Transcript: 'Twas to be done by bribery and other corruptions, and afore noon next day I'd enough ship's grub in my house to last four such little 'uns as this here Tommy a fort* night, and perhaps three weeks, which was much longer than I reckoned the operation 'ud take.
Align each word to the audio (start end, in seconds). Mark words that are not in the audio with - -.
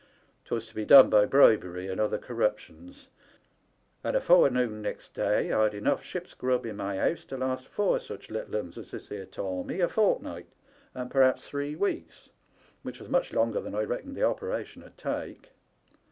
'Twas 0.45 0.65
to 0.65 0.73
be 0.73 0.83
done 0.83 1.11
by 1.11 1.27
bribery 1.27 1.87
and 1.87 2.01
other 2.01 2.17
corruptions, 2.17 3.07
and 4.03 4.15
afore 4.15 4.49
noon 4.49 4.81
next 4.81 5.13
day 5.13 5.51
I'd 5.51 5.75
enough 5.75 6.01
ship's 6.01 6.33
grub 6.33 6.65
in 6.65 6.75
my 6.77 6.95
house 6.97 7.23
to 7.25 7.37
last 7.37 7.67
four 7.67 7.99
such 7.99 8.31
little 8.31 8.55
'uns 8.55 8.79
as 8.79 8.89
this 8.89 9.09
here 9.09 9.27
Tommy 9.27 9.79
a 9.79 9.87
fort* 9.87 10.23
night, 10.23 10.47
and 10.95 11.11
perhaps 11.11 11.47
three 11.47 11.75
weeks, 11.75 12.29
which 12.81 12.99
was 12.99 13.09
much 13.09 13.31
longer 13.31 13.61
than 13.61 13.75
I 13.75 13.83
reckoned 13.83 14.15
the 14.15 14.23
operation 14.23 14.81
'ud 14.83 14.97
take. 14.97 15.51